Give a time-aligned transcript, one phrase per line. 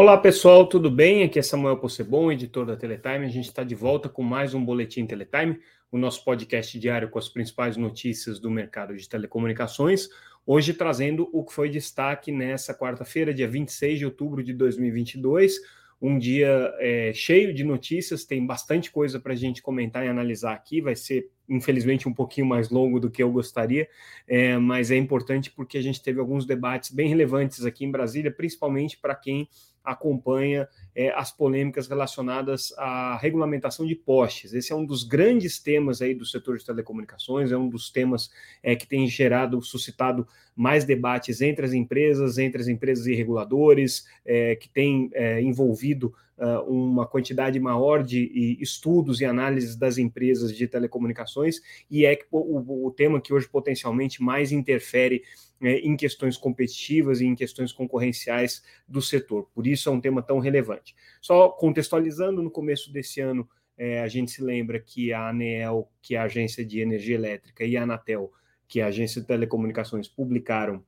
[0.00, 1.24] Olá pessoal, tudo bem?
[1.24, 3.26] Aqui é Samuel Possebon, editor da Teletime.
[3.26, 5.58] A gente está de volta com mais um Boletim Teletime,
[5.90, 10.08] o nosso podcast diário com as principais notícias do mercado de telecomunicações.
[10.46, 15.58] Hoje trazendo o que foi destaque nessa quarta-feira, dia 26 de outubro de 2022
[16.00, 20.52] um dia é, cheio de notícias, tem bastante coisa para a gente comentar e analisar
[20.52, 20.80] aqui.
[20.80, 23.88] Vai ser, infelizmente, um pouquinho mais longo do que eu gostaria,
[24.26, 28.30] é, mas é importante porque a gente teve alguns debates bem relevantes aqui em Brasília,
[28.30, 29.48] principalmente para quem
[29.90, 34.52] acompanha é, as polêmicas relacionadas à regulamentação de postes.
[34.52, 38.30] Esse é um dos grandes temas aí do setor de telecomunicações, é um dos temas
[38.62, 40.26] é, que tem gerado, suscitado
[40.58, 46.12] mais debates entre as empresas, entre as empresas e reguladores, é, que tem é, envolvido
[46.36, 52.86] uh, uma quantidade maior de estudos e análises das empresas de telecomunicações, e é o,
[52.86, 55.22] o tema que hoje potencialmente mais interfere
[55.62, 59.48] é, em questões competitivas e em questões concorrenciais do setor.
[59.54, 60.92] Por isso é um tema tão relevante.
[61.20, 66.16] Só contextualizando, no começo desse ano, é, a gente se lembra que a ANEEL, que
[66.16, 68.32] é a Agência de Energia Elétrica, e a Anatel,
[68.68, 70.84] que a Agência de Telecomunicações, publicaram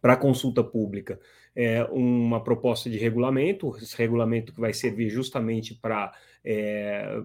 [0.00, 1.20] para consulta pública
[1.54, 6.12] é, uma proposta de regulamento, esse regulamento que vai servir justamente para
[6.44, 7.20] é,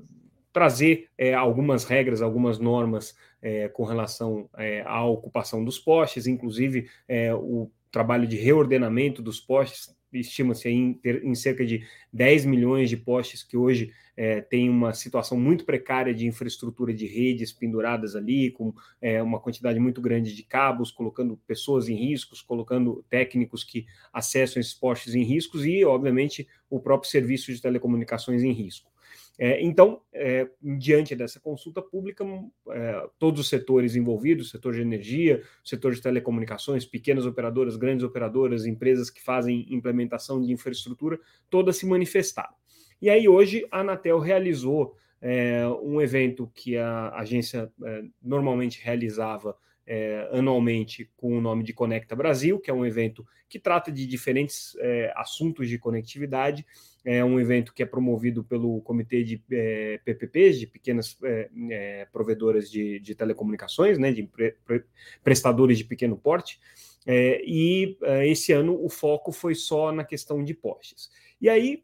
[0.52, 6.90] trazer é, algumas regras, algumas normas é, com relação é, à ocupação dos postes, inclusive
[7.08, 12.98] é, o trabalho de reordenamento dos postes, estima-se em, em, cerca de 10 milhões de
[12.98, 18.52] postes que hoje é, tem uma situação muito precária de infraestrutura de redes penduradas ali,
[18.52, 23.86] com é, uma quantidade muito grande de cabos, colocando pessoas em riscos, colocando técnicos que
[24.12, 28.92] acessam esses postes em riscos e, obviamente, o próprio serviço de telecomunicações em risco.
[29.40, 32.26] É, então, é, diante dessa consulta pública,
[32.72, 38.66] é, todos os setores envolvidos, setor de energia, setor de telecomunicações, pequenas operadoras, grandes operadoras,
[38.66, 41.20] empresas que fazem implementação de infraestrutura,
[41.50, 42.56] todas se manifestaram.
[43.00, 49.56] E aí, hoje, a Anatel realizou é, um evento que a agência é, normalmente realizava
[49.88, 54.06] é, anualmente com o nome de Conecta Brasil, que é um evento que trata de
[54.06, 56.66] diferentes é, assuntos de conectividade.
[57.06, 62.08] É um evento que é promovido pelo Comitê de é, PPPs, de pequenas é, é,
[62.12, 64.84] provedoras de, de, telecomunicações, né, de pre, pre,
[65.24, 66.60] prestadores de pequeno porte.
[67.06, 71.10] É, e esse ano o foco foi só na questão de postes.
[71.40, 71.82] E aí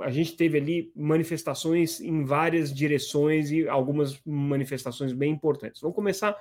[0.00, 5.80] a gente teve ali manifestações em várias direções e algumas manifestações bem importantes.
[5.80, 6.36] Vamos começar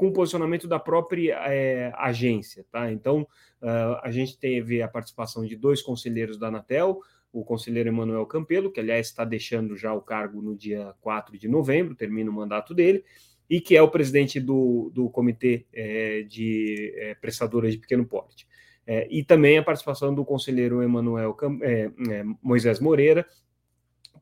[0.00, 2.64] com o posicionamento da própria é, agência.
[2.72, 2.90] Tá?
[2.90, 3.20] Então,
[3.60, 7.00] uh, a gente teve a participação de dois conselheiros da Anatel,
[7.30, 11.48] o conselheiro Emanuel Campelo, que aliás está deixando já o cargo no dia 4 de
[11.48, 13.04] novembro, termina o mandato dele,
[13.48, 18.48] e que é o presidente do, do Comitê é, de é, Prestadoras de Pequeno Porte.
[18.86, 21.36] É, e também a participação do conselheiro Emanuel
[22.42, 23.26] Moisés Moreira,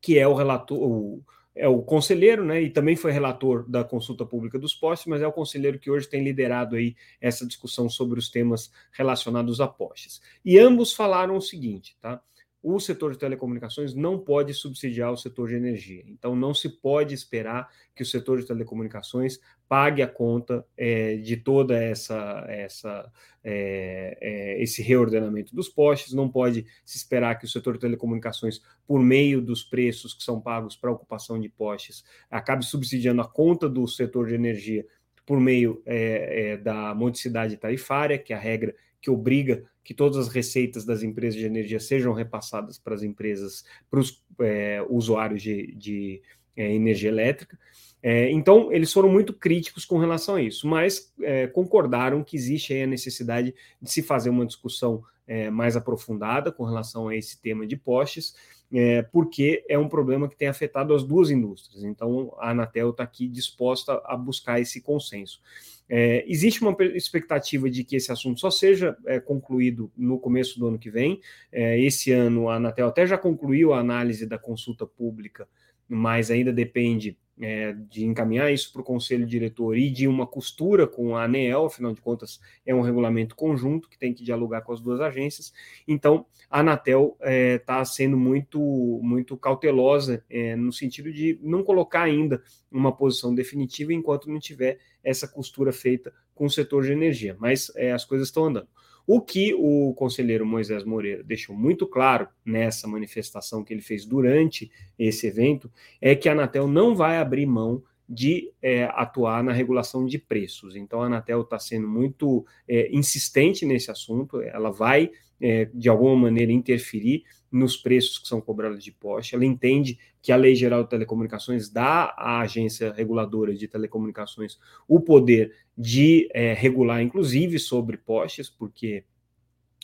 [0.03, 1.23] que é o relator, o,
[1.59, 5.27] é o conselheiro, né, e também foi relator da consulta pública dos postes, mas é
[5.27, 10.21] o conselheiro que hoje tem liderado aí essa discussão sobre os temas relacionados a postes.
[10.45, 12.23] E ambos falaram o seguinte, tá?
[12.63, 16.03] o setor de telecomunicações não pode subsidiar o setor de energia.
[16.07, 21.37] Então, não se pode esperar que o setor de telecomunicações pague a conta é, de
[21.37, 23.13] toda essa, essa
[23.45, 26.15] é, é, esse reordenamento dos postes.
[26.15, 30.41] Não pode se esperar que o setor de telecomunicações, por meio dos preços que são
[30.41, 34.87] pagos para ocupação de postes, acabe subsidiando a conta do setor de energia
[35.27, 40.17] por meio é, é, da modicidade tarifária, que é a regra que obriga que todas
[40.17, 45.43] as receitas das empresas de energia sejam repassadas para as empresas, para os é, usuários
[45.43, 46.23] de, de
[46.57, 47.59] energia elétrica.
[48.03, 52.75] É, então, eles foram muito críticos com relação a isso, mas é, concordaram que existe
[52.75, 57.67] a necessidade de se fazer uma discussão é, mais aprofundada com relação a esse tema
[57.67, 58.35] de postes,
[58.73, 61.85] é, porque é um problema que tem afetado as duas indústrias.
[61.85, 65.41] Então, a Anatel está aqui disposta a buscar esse consenso.
[65.89, 70.67] É, existe uma expectativa de que esse assunto só seja é, concluído no começo do
[70.67, 71.21] ano que vem.
[71.51, 75.49] É, esse ano, a Anatel até já concluiu a análise da consulta pública,
[75.89, 80.87] mas ainda depende é, de encaminhar isso para o conselho diretor e de uma costura
[80.87, 84.73] com a ANEEL, afinal de contas, é um regulamento conjunto que tem que dialogar com
[84.73, 85.53] as duas agências.
[85.87, 88.61] Então, a Anatel está é, sendo muito,
[89.03, 94.79] muito cautelosa é, no sentido de não colocar ainda uma posição definitiva enquanto não tiver
[95.03, 97.37] essa costura feita com o setor de energia.
[97.39, 98.69] Mas é, as coisas estão andando.
[99.11, 104.71] O que o conselheiro Moisés Moreira deixou muito claro nessa manifestação que ele fez durante
[104.99, 110.05] esse evento é que a Anatel não vai abrir mão de é, atuar na regulação
[110.05, 110.77] de preços.
[110.77, 115.11] Então, a Anatel está sendo muito é, insistente nesse assunto, ela vai
[115.41, 119.35] é, de alguma maneira, interferir nos preços que são cobrados de poste.
[119.35, 125.01] Ela entende que a Lei Geral de Telecomunicações dá à agência reguladora de telecomunicações o
[125.01, 129.05] poder de é, regular, inclusive, sobre postes, porque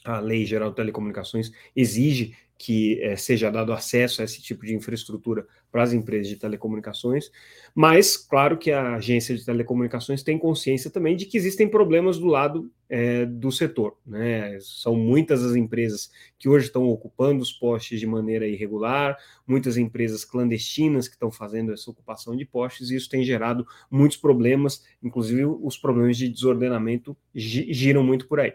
[0.05, 4.75] a Lei Geral de Telecomunicações exige que é, seja dado acesso a esse tipo de
[4.75, 7.33] infraestrutura para as empresas de telecomunicações,
[7.75, 12.29] mas claro que a agência de telecomunicações tem consciência também de que existem problemas do
[12.29, 13.99] lado é, do setor.
[14.07, 14.57] Né?
[14.61, 20.25] São muitas as empresas que hoje estão ocupando os postes de maneira irregular, muitas empresas
[20.25, 25.45] clandestinas que estão fazendo essa ocupação de postes, e isso tem gerado muitos problemas, inclusive
[25.45, 28.55] os problemas de desordenamento giram muito por aí.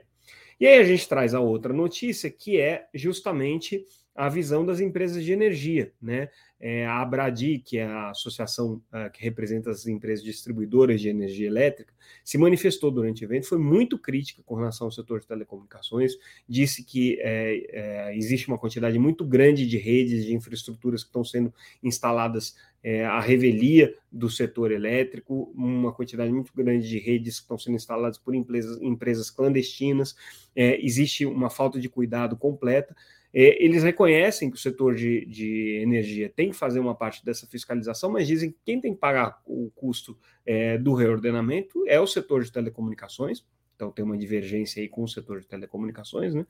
[0.57, 3.85] E aí a gente traz a outra notícia, que é justamente
[4.19, 6.27] a visão das empresas de energia, né?
[6.59, 11.47] É, a Abradi, que é a associação uh, que representa as empresas distribuidoras de energia
[11.47, 16.15] elétrica, se manifestou durante o evento, foi muito crítica com relação ao setor de telecomunicações,
[16.49, 21.23] disse que é, é, existe uma quantidade muito grande de redes, de infraestruturas que estão
[21.23, 27.43] sendo instaladas é, à revelia do setor elétrico, uma quantidade muito grande de redes que
[27.43, 30.13] estão sendo instaladas por empresas, empresas clandestinas,
[30.53, 32.93] é, existe uma falta de cuidado completa.
[33.33, 37.45] É, eles reconhecem que o setor de, de, energia tem que fazer uma parte dessa
[37.47, 42.07] fiscalização, mas dizem que quem tem que pagar o custo é, do reordenamento é o
[42.07, 43.45] setor de telecomunicações,
[43.75, 46.45] então tem uma divergência aí com o setor de telecomunicações, né?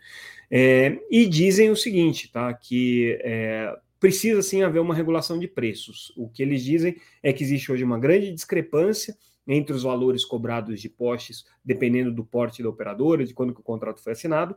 [0.49, 2.51] É, e dizem o seguinte, tá?
[2.53, 6.11] Que é, precisa sim haver uma regulação de preços.
[6.17, 9.15] O que eles dizem é que existe hoje uma grande discrepância
[9.45, 13.63] entre os valores cobrados de postes, dependendo do porte da operadora, de quando que o
[13.63, 14.55] contrato foi assinado,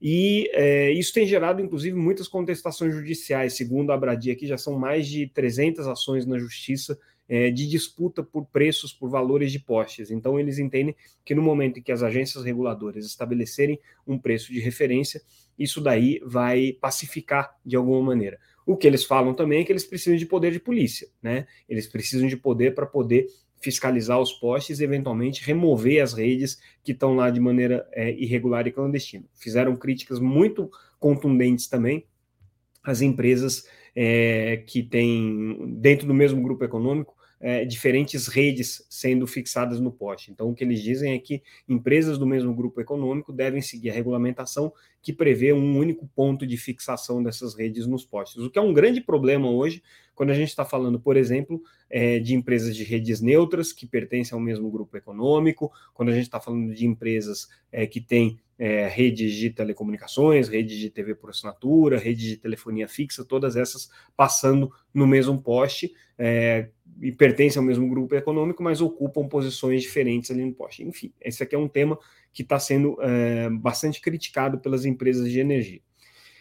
[0.00, 3.56] e é, isso tem gerado, inclusive, muitas contestações judiciais.
[3.56, 6.98] Segundo a Abradia, aqui já são mais de 300 ações na justiça
[7.28, 10.10] é, de disputa por preços, por valores de postes.
[10.10, 14.60] Então, eles entendem que no momento em que as agências reguladoras estabelecerem um preço de
[14.60, 15.20] referência,
[15.58, 18.38] isso daí vai pacificar de alguma maneira.
[18.64, 21.46] O que eles falam também é que eles precisam de poder de polícia, né?
[21.68, 23.26] Eles precisam de poder para poder
[23.60, 28.66] fiscalizar os postes e eventualmente remover as redes que estão lá de maneira é, irregular
[28.66, 29.24] e clandestina.
[29.34, 32.06] Fizeram críticas muito contundentes também
[32.82, 33.64] às empresas
[33.94, 40.30] é, que têm, dentro do mesmo grupo econômico, é, diferentes redes sendo fixadas no poste.
[40.30, 43.94] Então, o que eles dizem é que empresas do mesmo grupo econômico devem seguir a
[43.94, 48.62] regulamentação que prevê um único ponto de fixação dessas redes nos postes, o que é
[48.62, 49.82] um grande problema hoje,
[50.14, 54.34] quando a gente está falando, por exemplo, é, de empresas de redes neutras que pertencem
[54.34, 58.88] ao mesmo grupo econômico, quando a gente está falando de empresas é, que têm é,
[58.88, 64.72] redes de telecomunicações, redes de TV por assinatura, redes de telefonia fixa, todas essas passando
[64.92, 66.68] no mesmo poste é,
[67.00, 70.82] e pertencem ao mesmo grupo econômico, mas ocupam posições diferentes ali no poste.
[70.82, 71.98] Enfim, esse aqui é um tema
[72.32, 75.80] que está sendo é, bastante criticado pelas empresas de energia.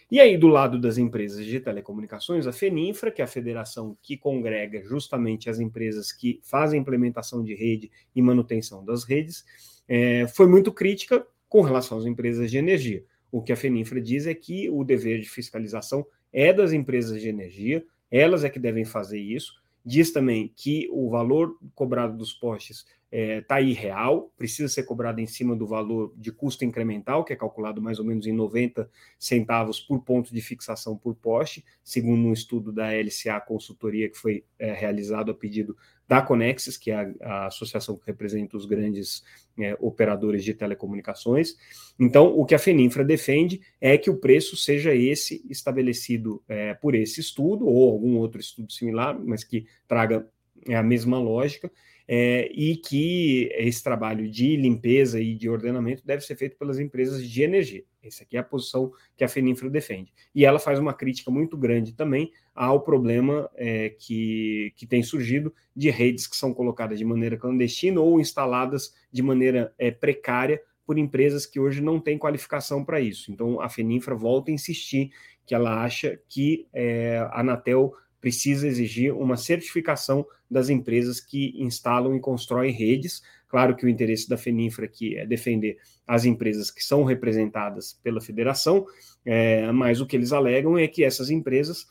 [0.10, 4.16] E aí, do lado das empresas de telecomunicações, a FENINFRA, que é a federação que
[4.16, 9.44] congrega justamente as empresas que fazem implementação de rede e manutenção das redes,
[9.86, 13.04] é, foi muito crítica com relação às empresas de energia.
[13.30, 17.28] O que a FENINFRA diz é que o dever de fiscalização é das empresas de
[17.28, 19.62] energia, elas é que devem fazer isso.
[19.88, 24.84] Diz também que o valor cobrado dos postes está é, tá aí real, precisa ser
[24.84, 28.34] cobrado em cima do valor de custo incremental, que é calculado mais ou menos em
[28.34, 34.18] 90 centavos por ponto de fixação por poste, segundo um estudo da LCA Consultoria que
[34.18, 38.66] foi é, realizado a pedido da Conexis, que é a, a associação que representa os
[38.66, 39.24] grandes
[39.60, 41.56] é, operadores de telecomunicações.
[42.00, 46.96] Então, o que a Feninfra defende é que o preço seja esse estabelecido é, por
[46.96, 50.28] esse estudo, ou algum outro estudo similar, mas que traga
[50.68, 51.72] é, a mesma lógica,
[52.08, 57.22] é, e que esse trabalho de limpeza e de ordenamento deve ser feito pelas empresas
[57.28, 57.84] de energia.
[58.08, 60.14] Essa aqui é a posição que a Feninfra defende.
[60.34, 65.54] E ela faz uma crítica muito grande também ao problema é, que, que tem surgido
[65.76, 70.98] de redes que são colocadas de maneira clandestina ou instaladas de maneira é, precária por
[70.98, 73.32] empresas que hoje não têm qualificação para isso.
[73.32, 75.12] Então, a Feninfra volta a insistir
[75.46, 82.16] que ela acha que é, a Anatel precisa exigir uma certificação das empresas que instalam
[82.16, 83.22] e constroem redes.
[83.48, 88.22] Claro que o interesse da FENINFRA aqui é defender as empresas que são representadas pela
[88.22, 88.86] federação,
[89.26, 91.86] é, mas o que eles alegam é que essas empresas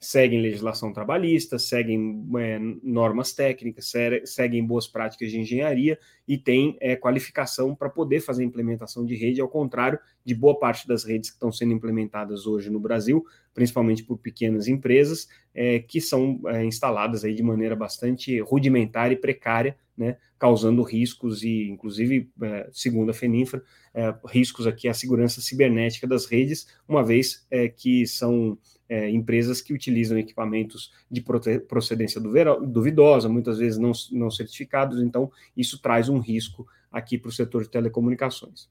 [0.00, 3.92] seguem legislação trabalhista, seguem é, normas técnicas,
[4.24, 9.42] seguem boas práticas de engenharia e têm é, qualificação para poder fazer implementação de rede,
[9.42, 14.02] ao contrário de boa parte das redes que estão sendo implementadas hoje no Brasil, principalmente
[14.02, 19.76] por pequenas empresas, é, que são é, instaladas aí de maneira bastante rudimentar e precária,
[19.94, 26.06] né, causando riscos e, inclusive, é, segundo a FENINFRA, é, riscos aqui à segurança cibernética
[26.06, 28.56] das redes, uma vez que são
[28.90, 31.24] é, empresas que utilizam equipamentos de
[31.68, 37.32] procedência duvidosa, muitas vezes não, não certificados, então isso traz um risco aqui para o
[37.32, 38.68] setor de telecomunicações.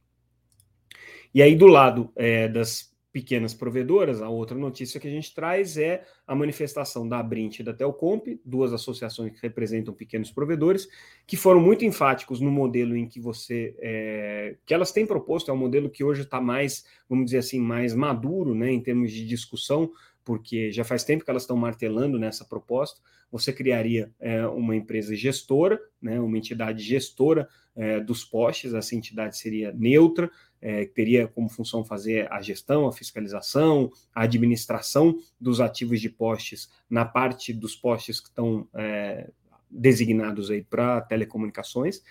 [1.33, 5.77] E aí, do lado é, das pequenas provedoras, a outra notícia que a gente traz
[5.77, 10.87] é a manifestação da Abrint e da Telcomp, duas associações que representam pequenos provedores,
[11.25, 15.53] que foram muito enfáticos no modelo em que você é, que elas têm proposto, é
[15.53, 19.25] um modelo que hoje está mais, vamos dizer assim, mais maduro né, em termos de
[19.25, 19.91] discussão,
[20.29, 23.01] porque já faz tempo que elas estão martelando nessa proposta.
[23.31, 29.35] Você criaria é, uma empresa gestora, né, uma entidade gestora é, dos postes, essa entidade
[29.35, 30.29] seria neutra,
[30.61, 36.69] é, teria como função fazer a gestão, a fiscalização, a administração dos ativos de postes
[36.87, 39.31] na parte dos postes que estão é,
[39.67, 42.03] designados aí para telecomunicações.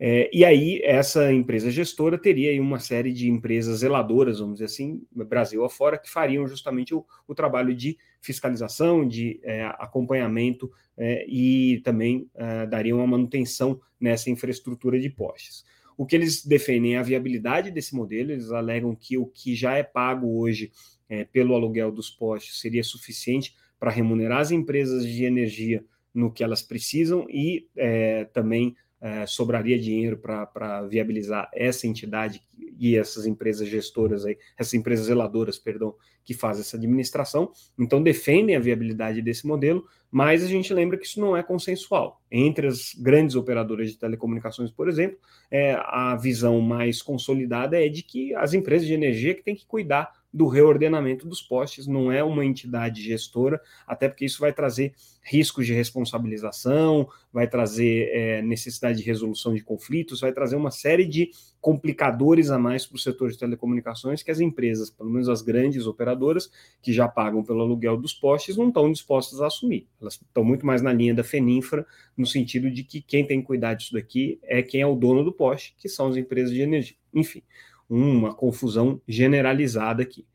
[0.00, 5.02] É, e aí, essa empresa gestora teria uma série de empresas zeladoras, vamos dizer assim,
[5.10, 11.80] Brasil afora, que fariam justamente o, o trabalho de fiscalização, de é, acompanhamento é, e
[11.84, 15.64] também é, dariam uma manutenção nessa infraestrutura de postes.
[15.96, 19.76] O que eles defendem é a viabilidade desse modelo, eles alegam que o que já
[19.76, 20.70] é pago hoje
[21.08, 26.44] é, pelo aluguel dos postes seria suficiente para remunerar as empresas de energia no que
[26.44, 32.42] elas precisam e é, também é, sobraria dinheiro para viabilizar essa entidade
[32.78, 37.50] e essas empresas gestoras aí, essas empresas zeladoras, perdão, que fazem essa administração.
[37.78, 42.20] Então defendem a viabilidade desse modelo, mas a gente lembra que isso não é consensual.
[42.30, 45.18] Entre as grandes operadoras de telecomunicações, por exemplo,
[45.50, 49.66] é, a visão mais consolidada é de que as empresas de energia que têm que
[49.66, 54.94] cuidar do reordenamento dos postes, não é uma entidade gestora, até porque isso vai trazer
[55.22, 61.06] riscos de responsabilização, vai trazer é, necessidade de resolução de conflitos, vai trazer uma série
[61.06, 61.30] de
[61.60, 65.86] complicadores a mais para o setor de telecomunicações que as empresas, pelo menos as grandes
[65.86, 66.50] operadoras,
[66.82, 69.86] que já pagam pelo aluguel dos postes, não estão dispostas a assumir.
[70.00, 73.46] Elas estão muito mais na linha da Feninfra, no sentido de que quem tem que
[73.46, 76.60] cuidar disso daqui é quem é o dono do poste, que são as empresas de
[76.60, 76.96] energia.
[77.12, 77.42] Enfim,
[77.88, 80.26] uma confusão generalizada aqui.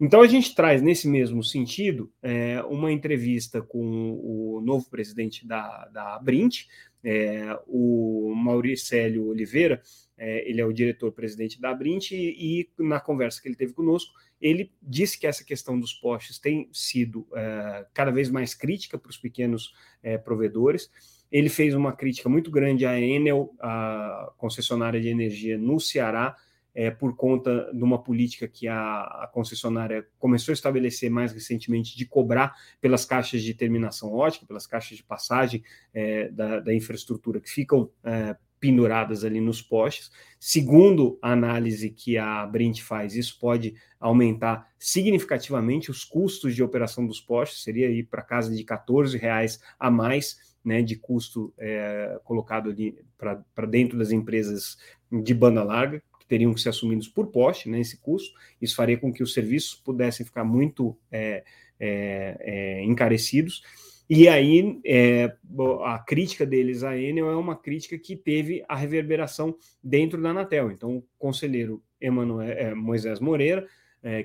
[0.00, 5.88] Então, a gente traz nesse mesmo sentido é, uma entrevista com o novo presidente da,
[5.92, 6.64] da Brint,
[7.04, 9.80] é, o Mauricélio Oliveira,
[10.18, 14.12] é, ele é o diretor-presidente da Brint, e, e, na conversa que ele teve conosco,
[14.40, 19.10] ele disse que essa questão dos postes tem sido é, cada vez mais crítica para
[19.10, 19.72] os pequenos
[20.02, 20.90] é, provedores.
[21.30, 26.36] Ele fez uma crítica muito grande à Enel, a concessionária de energia no Ceará,
[26.74, 31.96] é, por conta de uma política que a, a, concessionária começou a estabelecer mais recentemente
[31.96, 35.62] de cobrar pelas caixas de terminação ótica, pelas caixas de passagem
[35.92, 40.10] é, da, da, infraestrutura que ficam é, penduradas ali nos postes.
[40.38, 47.06] Segundo a análise que a Brint faz, isso pode aumentar significativamente os custos de operação
[47.06, 52.20] dos postes, seria aí para casa de 14 reais a mais né, de custo é,
[52.24, 54.78] colocado ali para dentro das empresas
[55.10, 56.00] de banda larga,
[56.32, 58.32] teriam que ser assumidos por poste, né, esse custo.
[58.58, 61.44] Isso faria com que os serviços pudessem ficar muito é,
[61.78, 63.62] é, é, encarecidos.
[64.08, 65.36] E aí, é,
[65.84, 70.70] a crítica deles à Enel é uma crítica que teve a reverberação dentro da Anatel.
[70.70, 73.66] Então, o conselheiro Emanuel, é, Moisés Moreira,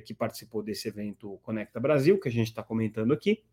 [0.05, 3.43] que participou desse evento Conecta Brasil, que a gente está comentando aqui,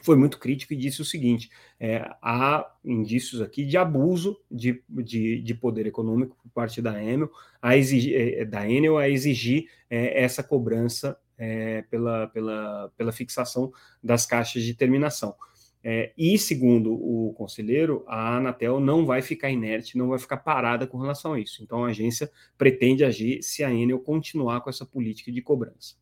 [0.00, 5.40] foi muito crítico e disse o seguinte: é, há indícios aqui de abuso de, de,
[5.42, 10.22] de, poder econômico por parte da Enel a exigir, é, da Enel a exigir é,
[10.22, 15.34] essa cobrança é, pela, pela, pela fixação das caixas de terminação.
[15.82, 20.86] É, e, segundo o conselheiro, a Anatel não vai ficar inerte, não vai ficar parada
[20.86, 21.62] com relação a isso.
[21.62, 25.94] Então, a agência pretende agir se a Enel continuar com essa política de cobrança.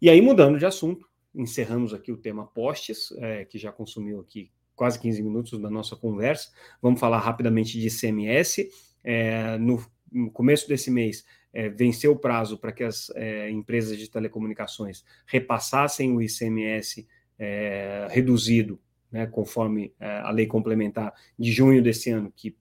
[0.00, 4.50] E aí, mudando de assunto, encerramos aqui o tema postes, é, que já consumiu aqui
[4.74, 6.50] quase 15 minutos da nossa conversa.
[6.80, 8.68] Vamos falar rapidamente de ICMS.
[9.04, 13.96] É, no, no, começo desse mês, é, venceu o prazo para que as é, empresas
[13.98, 17.06] de telecomunicações repassassem o ICMS
[17.38, 22.56] é, reduzido, né, conforme é, a lei complementar de junho desse ano, que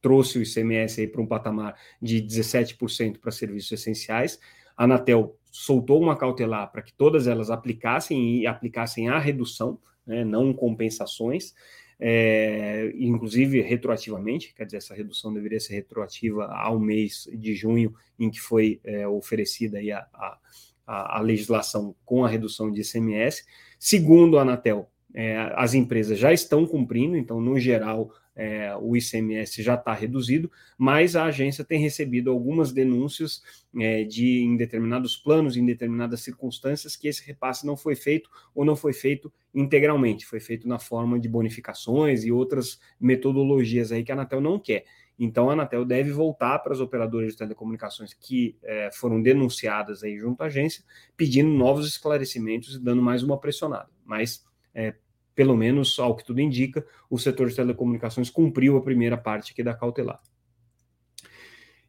[0.00, 4.38] trouxe o ICMS para um patamar de 17% para serviços essenciais.
[4.76, 10.24] A Anatel soltou uma cautelar para que todas elas aplicassem e aplicassem a redução, né,
[10.24, 11.54] não compensações,
[12.00, 18.30] é, inclusive retroativamente, quer dizer, essa redução deveria ser retroativa ao mês de junho em
[18.30, 23.44] que foi é, oferecida aí a, a, a, legislação com a redução de ICMS.
[23.78, 29.60] Segundo a Anatel, é, as empresas já estão cumprindo, então, no geral, é, o ICMS
[29.60, 33.42] já está reduzido, mas a agência tem recebido algumas denúncias
[33.76, 38.64] é, de em determinados planos, em determinadas circunstâncias, que esse repasse não foi feito ou
[38.64, 44.12] não foi feito integralmente, foi feito na forma de bonificações e outras metodologias aí que
[44.12, 44.84] a Anatel não quer.
[45.18, 50.16] Então a Anatel deve voltar para as operadoras de telecomunicações que é, foram denunciadas aí
[50.16, 50.84] junto à agência,
[51.16, 53.88] pedindo novos esclarecimentos e dando mais uma pressionada.
[54.04, 54.94] Mas é,
[55.38, 59.62] pelo menos ao que tudo indica, o setor de telecomunicações cumpriu a primeira parte aqui
[59.62, 60.20] da cautelar.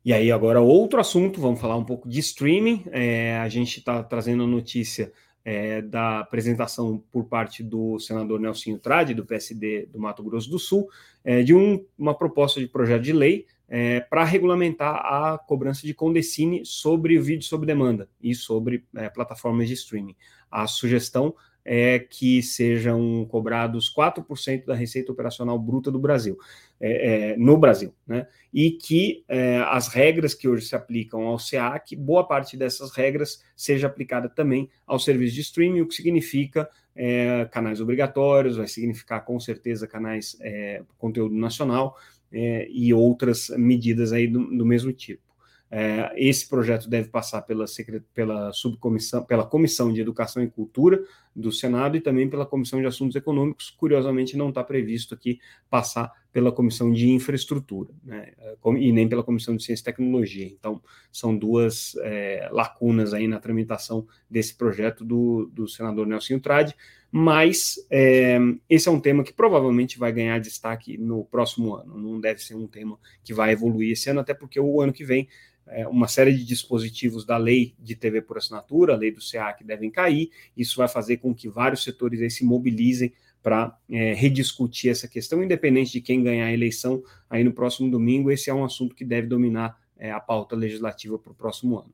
[0.06, 2.84] E aí, agora, outro assunto, vamos falar um pouco de streaming.
[2.92, 5.12] É, a gente está trazendo a notícia
[5.44, 10.60] é, da apresentação por parte do senador Nelson Trade, do PSD do Mato Grosso do
[10.60, 10.88] Sul,
[11.24, 15.96] é, de um, uma proposta de projeto de lei é, para regulamentar a cobrança de
[15.96, 20.16] Condecine sobre vídeo sob demanda e sobre é, plataformas de streaming.
[20.52, 21.34] A sugestão
[21.72, 26.36] é que sejam cobrados 4% da receita operacional bruta do Brasil,
[26.82, 28.26] é, é, no Brasil, né?
[28.52, 33.44] E que é, as regras que hoje se aplicam ao SEAC, boa parte dessas regras
[33.56, 39.24] seja aplicada também ao serviço de streaming, o que significa é, canais obrigatórios, vai significar
[39.24, 41.96] com certeza canais é, conteúdo nacional
[42.32, 45.30] é, e outras medidas aí do, do mesmo tipo.
[46.16, 47.66] Esse projeto deve passar pela,
[48.16, 51.00] pela subcomissão, pela Comissão de Educação e Cultura
[51.40, 53.70] do Senado e também pela Comissão de Assuntos Econômicos.
[53.72, 58.34] Curiosamente, não está previsto aqui passar pela Comissão de Infraestrutura, né,
[58.78, 60.46] e nem pela Comissão de Ciência e Tecnologia.
[60.46, 60.82] Então,
[61.12, 66.76] são duas é, lacunas aí na tramitação desse projeto do, do senador Nelson Trade,
[67.12, 68.38] mas é,
[68.70, 71.98] esse é um tema que provavelmente vai ganhar destaque no próximo ano.
[71.98, 75.04] Não deve ser um tema que vai evoluir esse ano, até porque o ano que
[75.04, 75.28] vem
[75.70, 79.64] é, uma série de dispositivos da lei de TV por assinatura, a lei do SEAC,
[79.64, 80.30] devem cair.
[80.56, 85.44] Isso vai fazer com que vários setores aí se mobilizem para é, rediscutir essa questão,
[85.44, 88.32] independente de quem ganhar a eleição aí no próximo domingo.
[88.32, 91.94] Esse é um assunto que deve dominar é, a pauta legislativa para o próximo ano.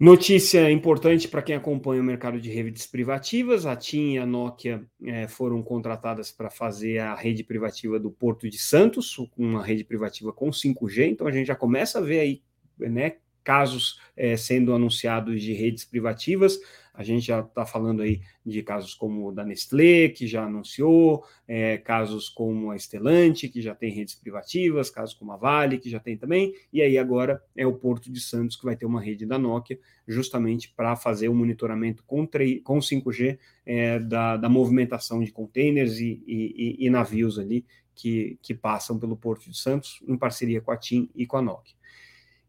[0.00, 4.86] Notícia importante para quem acompanha o mercado de redes privativas: a TIM e a Nokia
[5.02, 10.32] é, foram contratadas para fazer a rede privativa do Porto de Santos, uma rede privativa
[10.32, 11.10] com 5G.
[11.10, 12.42] Então a gente já começa a ver aí
[12.78, 13.16] né,
[13.48, 16.60] casos é, sendo anunciados de redes privativas.
[16.92, 21.24] A gente já está falando aí de casos como o da Nestlé, que já anunciou,
[21.46, 25.88] é, casos como a Estelante, que já tem redes privativas, casos como a Vale, que
[25.88, 29.00] já tem também, e aí agora é o Porto de Santos, que vai ter uma
[29.00, 32.28] rede da Nokia, justamente para fazer o monitoramento com,
[32.62, 38.52] com 5G é, da, da, movimentação de containers e, e, e navios ali que, que
[38.52, 41.78] passam pelo Porto de Santos, em parceria com a TIM e com a Nokia.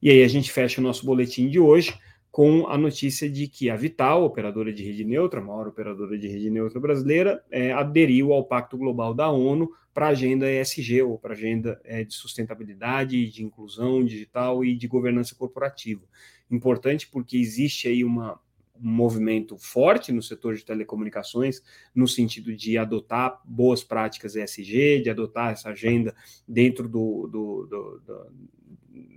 [0.01, 1.97] E aí a gente fecha o nosso boletim de hoje
[2.31, 6.27] com a notícia de que a Vital, operadora de rede neutra, a maior operadora de
[6.27, 11.17] rede neutra brasileira, é, aderiu ao Pacto Global da ONU para a agenda ESG, ou
[11.17, 16.03] para a agenda é, de sustentabilidade, de inclusão digital e de governança corporativa.
[16.49, 18.39] Importante porque existe aí uma,
[18.81, 21.61] um movimento forte no setor de telecomunicações,
[21.93, 26.15] no sentido de adotar boas práticas ESG, de adotar essa agenda
[26.47, 28.31] dentro do, do, do, do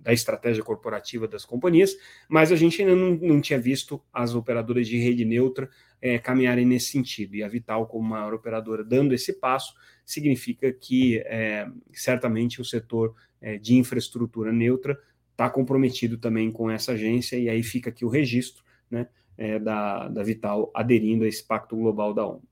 [0.03, 1.97] da estratégia corporativa das companhias,
[2.29, 5.69] mas a gente ainda não, não tinha visto as operadoras de rede neutra
[6.01, 7.37] é, caminharem nesse sentido.
[7.37, 13.15] E a Vital, como maior operadora, dando esse passo, significa que é, certamente o setor
[13.41, 14.99] é, de infraestrutura neutra
[15.31, 20.09] está comprometido também com essa agência, e aí fica aqui o registro né, é, da,
[20.09, 22.43] da Vital aderindo a esse pacto global da ONU.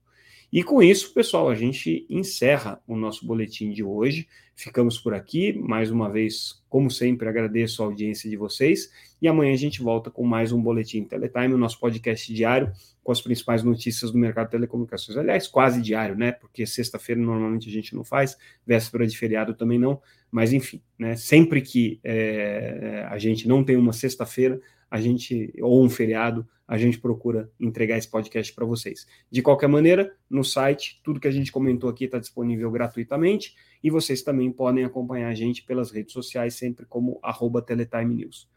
[0.52, 4.26] E com isso, pessoal, a gente encerra o nosso boletim de hoje.
[4.56, 5.52] Ficamos por aqui.
[5.52, 8.90] Mais uma vez, como sempre, agradeço a audiência de vocês.
[9.22, 13.12] E amanhã a gente volta com mais um Boletim Teletime, o nosso podcast diário com
[13.12, 15.16] as principais notícias do mercado de telecomunicações.
[15.16, 16.32] Aliás, quase diário, né?
[16.32, 18.36] Porque sexta-feira normalmente a gente não faz,
[18.66, 20.00] véspera de feriado também não.
[20.30, 21.16] Mas enfim, né?
[21.16, 24.60] Sempre que é, a gente não tem uma sexta-feira,
[24.90, 29.04] a gente ou um feriado, a gente procura entregar esse podcast para vocês.
[29.28, 33.90] De qualquer maneira, no site, tudo que a gente comentou aqui está disponível gratuitamente e
[33.90, 38.48] vocês também podem acompanhar a gente pelas redes sociais, sempre como arroba Teletime News.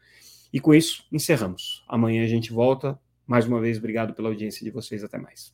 [0.52, 1.84] E com isso, encerramos.
[1.88, 2.96] Amanhã a gente volta.
[3.26, 5.02] Mais uma vez, obrigado pela audiência de vocês.
[5.02, 5.52] Até mais.